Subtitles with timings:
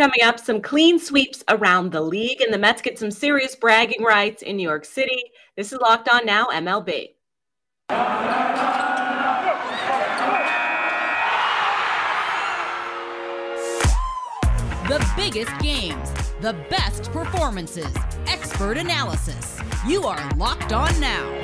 [0.00, 4.02] Coming up, some clean sweeps around the league, and the Mets get some serious bragging
[4.02, 5.24] rights in New York City.
[5.58, 7.10] This is Locked On Now MLB.
[14.88, 17.94] The biggest games, the best performances,
[18.26, 19.60] expert analysis.
[19.86, 21.39] You are Locked On Now.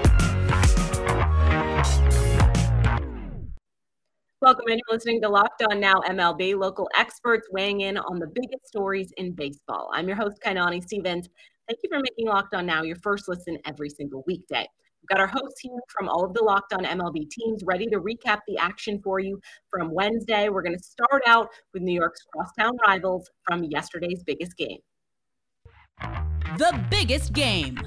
[4.42, 4.74] Welcome in.
[4.76, 9.10] You're listening to Locked On Now MLB, local experts weighing in on the biggest stories
[9.16, 9.88] in baseball.
[9.94, 11.30] I'm your host, Kainani Stevens.
[11.66, 14.68] Thank you for making Locked On Now your first listen every single weekday.
[15.00, 17.98] We've got our hosts here from all of the Locked On MLB teams ready to
[17.98, 20.50] recap the action for you from Wednesday.
[20.50, 24.80] We're going to start out with New York's crosstown rivals from yesterday's biggest game.
[26.58, 27.80] The biggest game.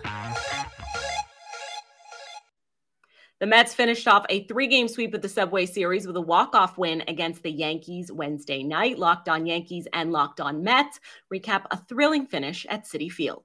[3.39, 6.53] The Mets finished off a three game sweep of the Subway Series with a walk
[6.55, 8.99] off win against the Yankees Wednesday night.
[8.99, 10.99] Locked on Yankees and Locked on Mets
[11.33, 13.43] recap a thrilling finish at Citi Field.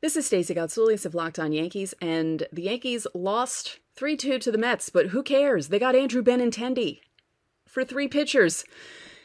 [0.00, 4.50] This is Stacey Gotsoulias of Locked On Yankees, and the Yankees lost 3 2 to
[4.50, 5.68] the Mets, but who cares?
[5.68, 7.00] They got Andrew Benintendi
[7.66, 8.64] for three pitchers.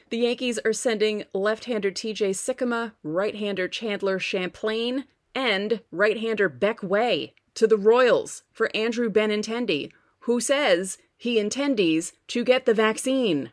[0.10, 6.50] The Yankees are sending left hander TJ Sikkema, right hander Chandler Champlain, and right hander
[6.50, 12.74] Beck Way to the Royals for Andrew Benintendi, who says he intends to get the
[12.74, 13.52] vaccine.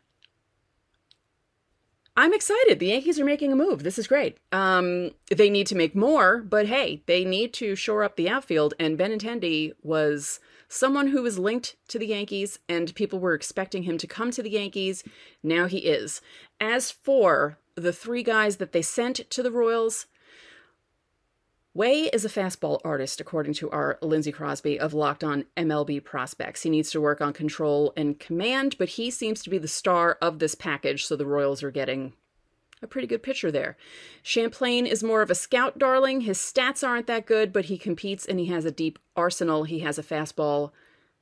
[2.16, 2.78] I'm excited.
[2.78, 3.82] The Yankees are making a move.
[3.82, 4.38] This is great.
[4.52, 8.74] Um, they need to make more, but hey, they need to shore up the outfield.
[8.78, 13.96] And Benintendi was someone who was linked to the Yankees, and people were expecting him
[13.98, 15.02] to come to the Yankees.
[15.42, 16.20] Now he is.
[16.60, 20.06] As for the three guys that they sent to the Royals,
[21.72, 26.62] Way is a fastball artist, according to our Lindsey Crosby of Locked On MLB Prospects.
[26.62, 30.18] He needs to work on control and command, but he seems to be the star
[30.20, 32.14] of this package, so the Royals are getting
[32.82, 33.76] a pretty good pitcher there.
[34.20, 36.22] Champlain is more of a scout darling.
[36.22, 39.62] His stats aren't that good, but he competes and he has a deep arsenal.
[39.62, 40.72] He has a fastball,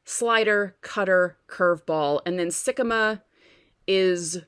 [0.04, 3.20] slider, cutter, curveball, and then Sikkema
[3.86, 4.42] is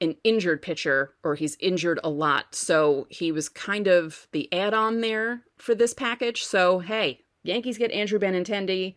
[0.00, 2.54] an injured pitcher or he's injured a lot.
[2.54, 6.44] So he was kind of the add on there for this package.
[6.44, 8.96] So, hey, Yankees get Andrew Benintendi,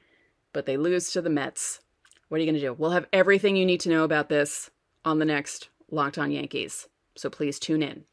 [0.54, 1.80] but they lose to the Mets.
[2.28, 2.74] What are you going to do?
[2.74, 4.70] We'll have everything you need to know about this
[5.06, 6.88] on the next Locked On Yankees.
[7.16, 8.04] So please tune in.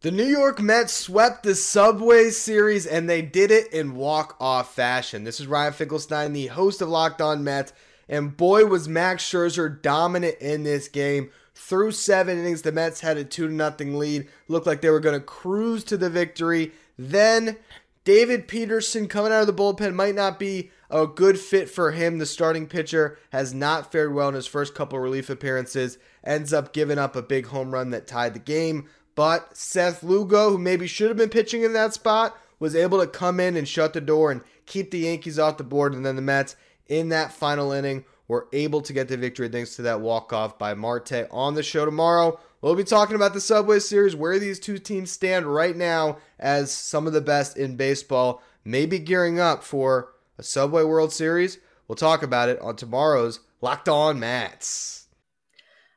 [0.00, 4.74] The New York Mets swept the Subway Series and they did it in walk off
[4.74, 5.24] fashion.
[5.24, 7.72] This is Ryan Finkelstein, the host of Locked On Mets.
[8.08, 11.30] And boy, was Max Scherzer dominant in this game.
[11.54, 14.28] Through seven innings, the Mets had a 2 0 lead.
[14.48, 16.72] Looked like they were going to cruise to the victory.
[16.98, 17.56] Then
[18.04, 22.18] David Peterson coming out of the bullpen might not be a good fit for him.
[22.18, 25.98] The starting pitcher has not fared well in his first couple relief appearances.
[26.22, 28.88] Ends up giving up a big home run that tied the game.
[29.14, 33.06] But Seth Lugo, who maybe should have been pitching in that spot, was able to
[33.06, 35.94] come in and shut the door and keep the Yankees off the board.
[35.94, 36.56] And then the Mets
[36.88, 40.58] in that final inning we were able to get the victory thanks to that walk-off
[40.58, 41.26] by Marte.
[41.30, 45.10] On the show tomorrow, we'll be talking about the Subway Series, where these two teams
[45.10, 50.42] stand right now as some of the best in baseball, maybe gearing up for a
[50.42, 51.58] Subway World Series.
[51.86, 55.06] We'll talk about it on tomorrow's Locked On Mets.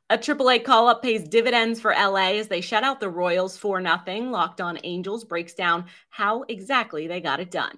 [0.10, 3.82] A AAA call up pays dividends for LA as they shut out the Royals for
[3.82, 4.32] nothing.
[4.32, 7.78] Locked On Angels breaks down how exactly they got it done.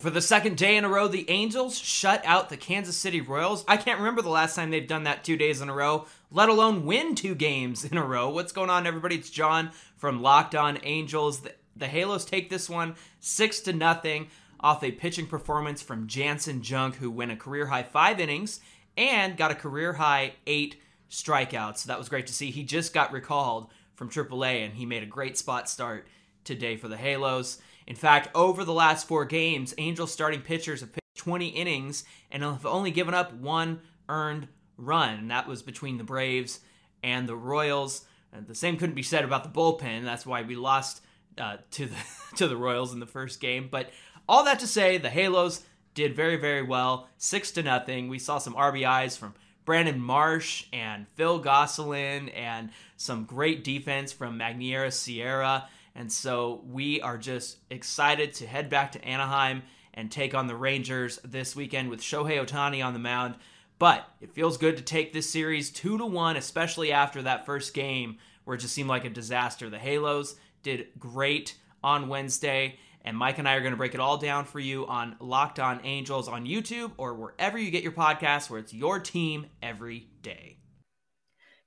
[0.00, 3.64] For the second day in a row, the Angels shut out the Kansas City Royals.
[3.68, 6.48] I can't remember the last time they've done that two days in a row, let
[6.48, 8.28] alone win two games in a row.
[8.28, 9.14] What's going on, everybody?
[9.14, 11.40] It's John from Locked On Angels.
[11.40, 14.28] The, the Halos take this one six to nothing
[14.60, 18.60] off a pitching performance from Janson Junk, who went a career high five innings
[18.96, 20.76] and got a career high eight
[21.08, 21.78] strikeouts.
[21.78, 22.50] So that was great to see.
[22.50, 26.08] He just got recalled from AAA and he made a great spot start
[26.42, 27.58] today for the Halos.
[27.86, 32.42] In fact, over the last four games, Angels starting pitchers have pitched 20 innings and
[32.42, 35.28] have only given up one earned run.
[35.28, 36.60] That was between the Braves
[37.02, 38.06] and the Royals.
[38.32, 40.04] And the same couldn't be said about the bullpen.
[40.04, 41.02] That's why we lost
[41.38, 41.96] uh, to the
[42.36, 43.68] to the Royals in the first game.
[43.70, 43.90] But
[44.28, 45.62] all that to say, the Halos
[45.94, 48.08] did very very well, six to nothing.
[48.08, 54.38] We saw some RBIs from Brandon Marsh and Phil Gosselin, and some great defense from
[54.38, 55.68] Magneuris Sierra.
[55.94, 59.62] And so we are just excited to head back to Anaheim
[59.92, 63.36] and take on the Rangers this weekend with Shohei Ohtani on the mound.
[63.78, 67.74] But it feels good to take this series two to one, especially after that first
[67.74, 69.70] game where it just seemed like a disaster.
[69.70, 74.00] The Halos did great on Wednesday, and Mike and I are going to break it
[74.00, 77.92] all down for you on Locked On Angels on YouTube or wherever you get your
[77.92, 80.56] podcasts, where it's your team every day.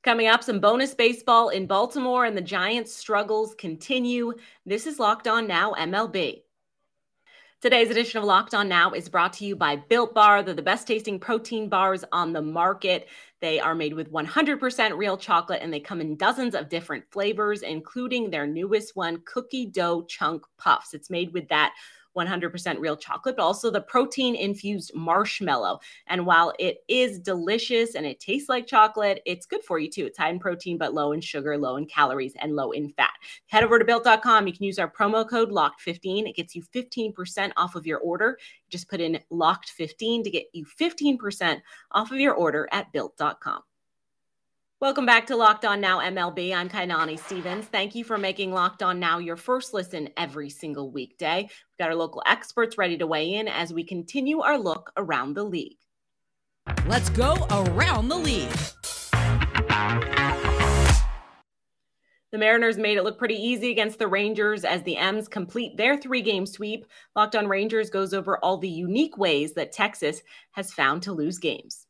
[0.03, 4.33] Coming up, some bonus baseball in Baltimore, and the Giants' struggles continue.
[4.65, 6.43] This is Locked On Now MLB.
[7.59, 10.43] Today's edition of Locked On Now is brought to you by Built Bar.
[10.43, 13.07] They're the best tasting protein bars on the market.
[13.41, 17.63] They are made with 100% real chocolate and they come in dozens of different flavors,
[17.63, 20.93] including their newest one, cookie dough chunk puffs.
[20.93, 21.73] It's made with that
[22.17, 25.79] 100% real chocolate, but also the protein infused marshmallow.
[26.07, 30.05] And while it is delicious and it tastes like chocolate, it's good for you too.
[30.05, 33.13] It's high in protein, but low in sugar, low in calories, and low in fat.
[33.47, 34.47] Head over to built.com.
[34.47, 36.27] You can use our promo code LOCKED15.
[36.27, 38.37] It gets you 15% off of your order.
[38.69, 41.61] Just put in LOCKED15 to get you 15%
[41.91, 43.61] off of your order at built.com.
[44.79, 46.55] Welcome back to Locked On Now MLB.
[46.55, 47.65] I'm Kainani Stevens.
[47.65, 51.45] Thank you for making Locked On Now your first listen every single weekday.
[51.45, 55.33] We've got our local experts ready to weigh in as we continue our look around
[55.33, 55.79] the league.
[56.85, 58.51] Let's go around the league.
[62.31, 65.97] The Mariners made it look pretty easy against the Rangers as the M's complete their
[65.97, 66.85] three game sweep.
[67.15, 70.21] Locked on Rangers goes over all the unique ways that Texas
[70.51, 71.86] has found to lose games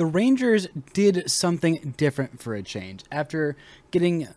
[0.00, 3.04] the Rangers did something different for a change.
[3.12, 3.54] After
[3.90, 4.28] getting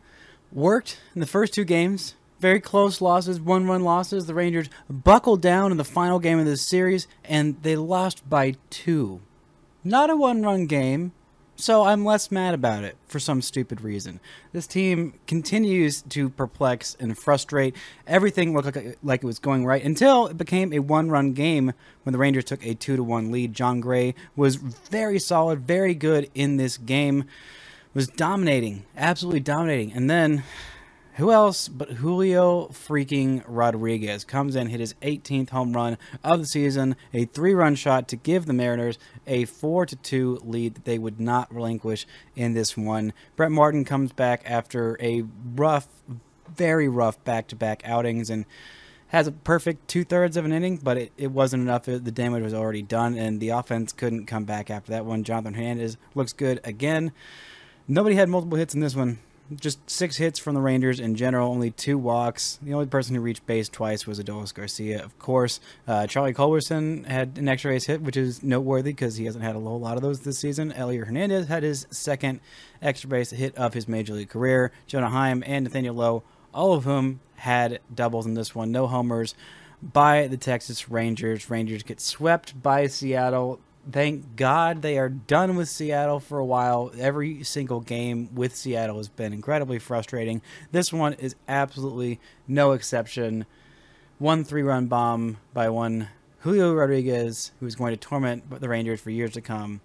[0.51, 5.41] worked in the first two games, very close losses, one run losses, the Rangers buckled
[5.41, 9.21] down in the final game of this series and they lost by two.
[9.85, 11.13] Not a one run game,
[11.55, 14.19] so I'm less mad about it for some stupid reason.
[14.51, 17.75] This team continues to perplex and frustrate.
[18.07, 21.73] Everything looked like, like it was going right until it became a one-run game
[22.03, 23.53] when the Rangers took a 2 to 1 lead.
[23.53, 27.25] Jon Gray was very solid, very good in this game.
[27.93, 29.93] Was dominating, absolutely dominating.
[29.93, 30.41] And then
[31.15, 36.45] who else but Julio freaking Rodriguez comes in, hit his 18th home run of the
[36.45, 40.97] season, a three-run shot to give the Mariners a four to two lead that they
[40.97, 43.13] would not relinquish in this one.
[43.35, 45.23] Brett Martin comes back after a
[45.55, 45.87] rough,
[46.55, 48.45] very rough back-to-back outings and
[49.09, 51.85] has a perfect two thirds of an inning, but it, it wasn't enough.
[51.85, 55.23] The damage was already done, and the offense couldn't come back after that one.
[55.23, 57.11] Jonathan Hernandez looks good again.
[57.87, 59.19] Nobody had multiple hits in this one
[59.59, 62.59] just six hits from the Rangers in general, only two walks.
[62.61, 65.59] The only person who reached base twice was Adolis Garcia, of course.
[65.87, 69.55] Uh, Charlie Culberson had an extra base hit, which is noteworthy because he hasn't had
[69.55, 70.71] a whole lot of those this season.
[70.71, 72.39] Elliot Hernandez had his second
[72.81, 74.71] extra base hit of his major league career.
[74.87, 76.23] Jonah Heim and Nathaniel Lowe,
[76.53, 78.71] all of whom had doubles in this one.
[78.71, 79.35] No homers
[79.81, 81.49] by the Texas Rangers.
[81.49, 83.59] Rangers get swept by Seattle
[83.91, 86.91] thank God they are done with Seattle for a while.
[86.97, 90.41] Every single game with Seattle has been incredibly frustrating.
[90.71, 93.45] This one is absolutely no exception.
[94.19, 96.09] One three run bomb by one
[96.39, 99.81] Julio Rodriguez, who is going to torment the Rangers for years to come,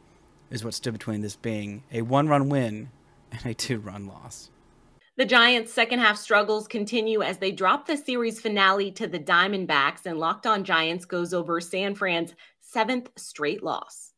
[0.50, 2.91] is what stood between this being a one run win
[3.31, 4.50] and a two run loss.
[5.17, 10.06] The Giants' second half struggles continue as they drop the series finale to the Diamondbacks,
[10.06, 12.35] and Locked On Giants goes over San Fran's
[12.70, 14.12] seventh straight loss.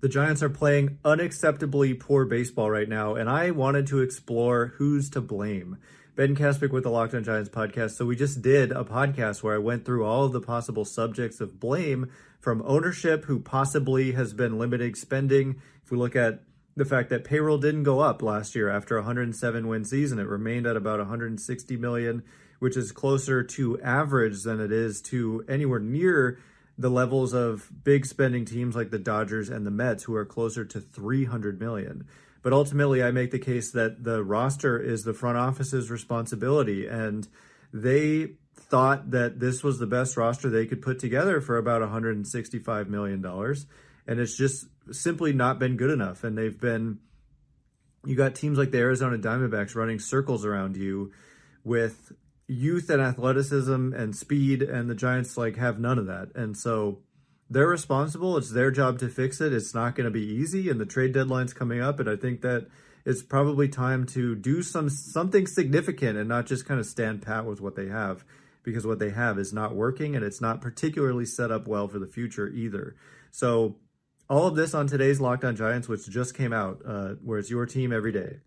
[0.00, 5.10] The Giants are playing unacceptably poor baseball right now, and I wanted to explore who's
[5.10, 5.78] to blame.
[6.14, 7.92] Ben Kaspick with the Locked On Giants podcast.
[7.92, 11.40] So we just did a podcast where I went through all of the possible subjects
[11.40, 15.60] of blame from ownership who possibly has been limiting spending.
[15.84, 16.44] If we look at
[16.76, 20.28] the fact that payroll didn't go up last year after a 107 win season, it
[20.28, 22.22] remained at about 160 million,
[22.60, 26.38] which is closer to average than it is to anywhere near
[26.78, 30.64] the levels of big spending teams like the Dodgers and the Mets, who are closer
[30.64, 32.06] to 300 million.
[32.40, 37.26] But ultimately, I make the case that the roster is the front office's responsibility, and
[37.72, 42.88] they thought that this was the best roster they could put together for about 165
[42.88, 43.66] million dollars,
[44.06, 46.22] and it's just simply not been good enough.
[46.22, 46.98] And they've been,
[48.06, 51.12] you got teams like the Arizona Diamondbacks running circles around you
[51.64, 52.12] with
[52.48, 56.28] youth and athleticism and speed, and the Giants like have none of that.
[56.34, 57.00] And so
[57.50, 58.36] they're responsible.
[58.38, 59.52] It's their job to fix it.
[59.52, 62.00] It's not going to be easy, and the trade deadline's coming up.
[62.00, 62.66] And I think that
[63.04, 67.44] it's probably time to do some something significant and not just kind of stand pat
[67.44, 68.24] with what they have,
[68.62, 71.98] because what they have is not working, and it's not particularly set up well for
[71.98, 72.96] the future either.
[73.30, 73.76] So.
[74.30, 77.48] All of this on today's Locked On Giants, which just came out, uh, where it's
[77.48, 78.40] your team every day.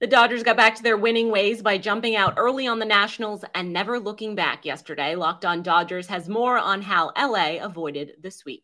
[0.00, 3.44] The Dodgers got back to their winning ways by jumping out early on the Nationals
[3.52, 5.16] and never looking back yesterday.
[5.16, 8.62] Locked on Dodgers has more on how LA avoided the sweep.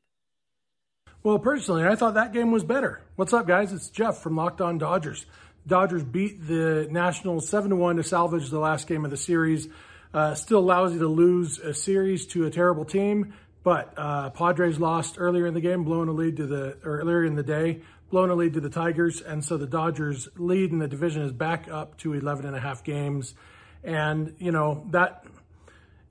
[1.25, 3.00] Well, personally, I thought that game was better.
[3.17, 3.73] What's up, guys?
[3.73, 5.26] It's Jeff from Locked On Dodgers.
[5.67, 9.67] Dodgers beat the Nationals 7 1 to salvage the last game of the series.
[10.12, 15.17] Uh, still lousy to lose a series to a terrible team, but uh, Padres lost
[15.19, 17.81] earlier in the game, blowing a lead to the earlier in the day,
[18.14, 19.21] blown a lead to the Tigers.
[19.21, 22.61] And so the Dodgers lead in the division is back up to 11 and a
[22.61, 23.35] half games.
[23.83, 25.25] And, you know, that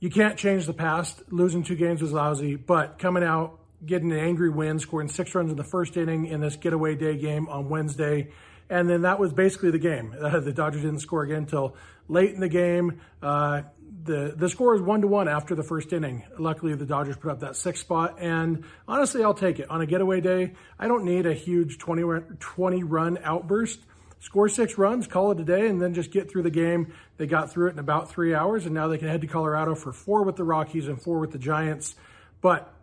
[0.01, 1.24] you can't change the past.
[1.29, 5.50] Losing two games was lousy, but coming out, getting an angry win, scoring six runs
[5.50, 8.31] in the first inning in this getaway day game on Wednesday.
[8.69, 10.13] And then that was basically the game.
[10.22, 11.77] Uh, the Dodgers didn't score again until
[12.10, 13.00] late in the game.
[13.22, 13.62] Uh,
[14.03, 16.24] the the score is one to one after the first inning.
[16.38, 19.86] Luckily, the Dodgers put up that sixth spot, and honestly, I'll take it on a
[19.86, 20.53] getaway day.
[20.77, 23.79] I don't need a huge 20, 20 run outburst.
[24.19, 26.93] Score six runs, call it a day, and then just get through the game.
[27.17, 29.75] They got through it in about three hours, and now they can head to Colorado
[29.75, 31.95] for four with the Rockies and four with the Giants.
[32.39, 32.74] But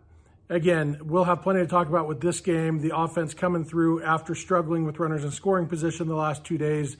[0.49, 2.79] again, we'll have plenty to talk about with this game.
[2.79, 6.95] The offense coming through after struggling with runners in scoring position the last two days.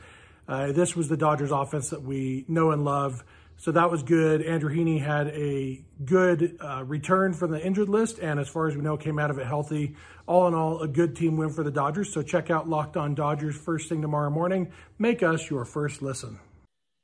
[0.48, 3.24] Uh, this was the Dodgers offense that we know and love.
[3.62, 4.42] So that was good.
[4.42, 8.76] Andrew Heaney had a good uh, return from the injured list, and as far as
[8.76, 9.96] we know, came out of it healthy.
[10.26, 12.12] All in all, a good team win for the Dodgers.
[12.12, 14.72] So check out Locked On Dodgers first thing tomorrow morning.
[14.98, 16.40] Make us your first listen.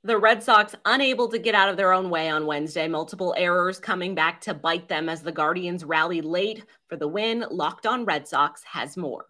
[0.04, 2.88] The Red Sox unable to get out of their own way on Wednesday.
[2.88, 7.46] Multiple errors coming back to bite them as the Guardians rallied late for the win.
[7.52, 9.28] Locked On Red Sox has more.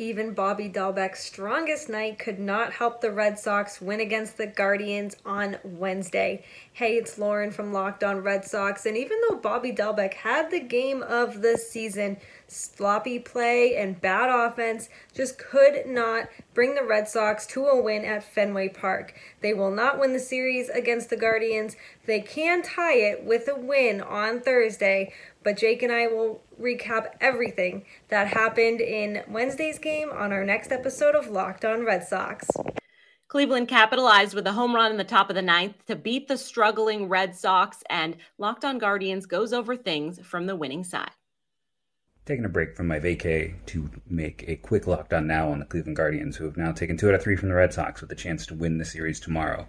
[0.00, 5.16] Even Bobby Dalbec's strongest night could not help the Red Sox win against the Guardians
[5.26, 6.44] on Wednesday.
[6.72, 10.60] Hey, it's Lauren from Locked On Red Sox, and even though Bobby Dalbec had the
[10.60, 12.16] game of the season,
[12.48, 18.04] sloppy play and bad offense just could not bring the Red Sox to a win
[18.04, 19.14] at Fenway Park.
[19.40, 21.76] They will not win the series against the Guardians.
[22.06, 25.12] They can tie it with a win on Thursday,
[25.44, 30.72] but Jake and I will recap everything that happened in Wednesday's game on our next
[30.72, 32.48] episode of Locked On Red Sox.
[33.28, 36.38] Cleveland capitalized with a home run in the top of the ninth to beat the
[36.38, 41.10] struggling Red Sox, and Locked On Guardians goes over things from the winning side.
[42.28, 45.96] Taking a break from my vacay to make a quick lockdown now on the Cleveland
[45.96, 48.14] Guardians, who have now taken two out of three from the Red Sox with a
[48.14, 49.66] chance to win the series tomorrow.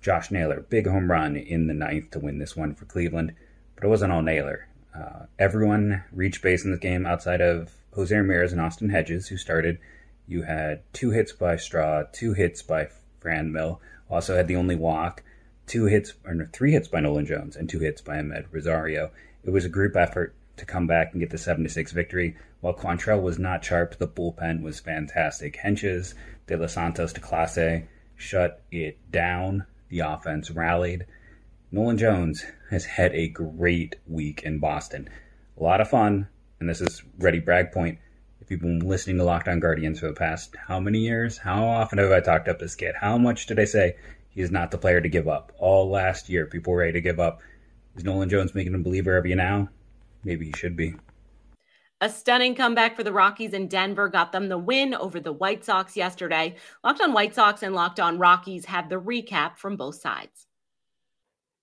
[0.00, 3.34] Josh Naylor, big home run in the ninth to win this one for Cleveland,
[3.74, 4.66] but it wasn't all Naylor.
[4.96, 9.36] Uh, everyone reached base in this game outside of Jose Ramirez and Austin Hedges, who
[9.36, 9.78] started.
[10.26, 12.88] You had two hits by Straw, two hits by
[13.22, 13.78] Franmil,
[14.08, 15.22] also had the only walk,
[15.66, 19.10] two hits, or three hits by Nolan Jones, and two hits by Amed Rosario.
[19.44, 22.36] It was a group effort to come back and get the 7 6 victory.
[22.60, 25.56] While Quantrill was not sharp, the bullpen was fantastic.
[25.56, 26.14] Hentges,
[26.46, 27.86] De Los Santos to Clase
[28.16, 29.66] shut it down.
[29.88, 31.06] The offense rallied.
[31.72, 35.08] Nolan Jones has had a great week in Boston.
[35.56, 37.98] A lot of fun, and this is ready brag point.
[38.40, 41.38] If you've been listening to Locked On Guardians for the past how many years?
[41.38, 42.94] How often have I talked up this kid?
[43.00, 43.96] How much did I say
[44.30, 45.52] he is not the player to give up?
[45.58, 47.40] All last year, people were ready to give up.
[47.96, 49.68] Is Nolan Jones making a believer of you now?
[50.24, 50.94] Maybe he should be.
[52.02, 55.64] A stunning comeback for the Rockies in Denver got them the win over the White
[55.64, 56.56] Sox yesterday.
[56.82, 60.46] Locked on White Sox and Locked on Rockies have the recap from both sides.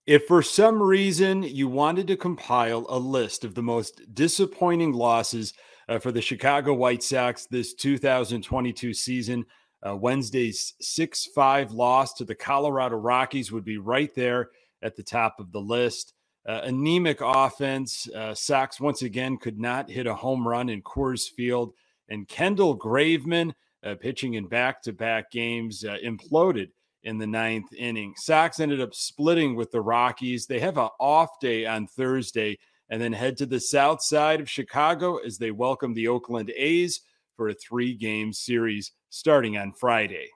[0.06, 5.54] If for some reason you wanted to compile a list of the most disappointing losses
[5.90, 9.44] uh, for the Chicago White Sox this 2022 season,
[9.86, 14.52] uh, Wednesday's 6 5 loss to the Colorado Rockies would be right there
[14.84, 16.14] at the top of the list.
[16.48, 18.08] Uh, anemic offense.
[18.16, 18.34] Uh,
[18.80, 21.74] once again could not hit a home run in Coors Field.
[22.10, 26.70] And Kendall Graveman, uh, pitching in back to back games, uh, imploded
[27.04, 28.13] in the ninth inning.
[28.16, 30.46] Sox ended up splitting with the Rockies.
[30.46, 32.58] They have an off day on Thursday
[32.89, 37.01] and then head to the south side of Chicago as they welcome the Oakland A's
[37.36, 40.30] for a three game series starting on Friday.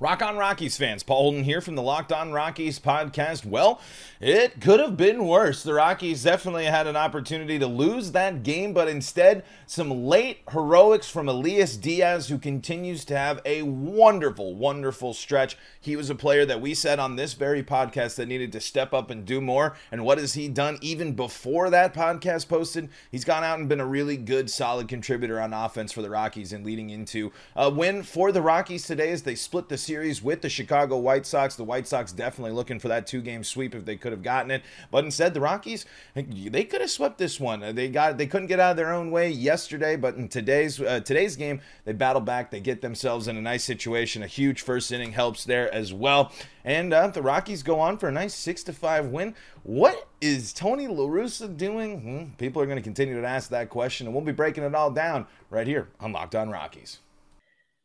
[0.00, 3.46] Rock on Rockies fans, Paul Holden here from the Locked On Rockies podcast.
[3.46, 3.80] Well,
[4.20, 5.62] it could have been worse.
[5.62, 11.08] The Rockies definitely had an opportunity to lose that game, but instead, some late heroics
[11.08, 15.56] from Elias Diaz, who continues to have a wonderful, wonderful stretch.
[15.80, 18.92] He was a player that we said on this very podcast that needed to step
[18.92, 19.76] up and do more.
[19.92, 22.88] And what has he done even before that podcast posted?
[23.12, 26.52] He's gone out and been a really good, solid contributor on offense for the Rockies
[26.52, 30.42] and leading into a win for the Rockies today as they split the series with
[30.42, 31.54] the Chicago White Sox.
[31.56, 34.50] The White Sox definitely looking for that two game sweep if they could have gotten
[34.50, 34.62] it.
[34.90, 37.74] But instead, the Rockies, they could have swept this one.
[37.74, 41.00] They got they couldn't get out of their own way yesterday, but in today's uh,
[41.00, 42.50] today's game, they battle back.
[42.50, 44.22] They get themselves in a nice situation.
[44.22, 46.32] A huge first inning helps there as well.
[46.64, 49.34] And uh, the Rockies go on for a nice six to five win.
[49.62, 52.00] What is Tony La Russa doing?
[52.00, 54.74] Hmm, people are going to continue to ask that question, and we'll be breaking it
[54.74, 57.00] all down right here on Locked On Rockies.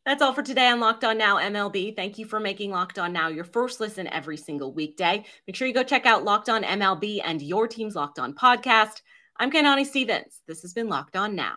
[0.06, 1.94] That's all for today on Locked On Now MLB.
[1.94, 5.24] Thank you for making Locked On Now your first listen every single weekday.
[5.46, 9.02] Make sure you go check out Locked On MLB and your team's Locked On podcast.
[9.38, 10.40] I'm Kainani Stevens.
[10.48, 11.56] This has been Locked On Now.